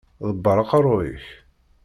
Ḍebber 0.27 0.57
aqeṛṛu-k! 0.63 1.23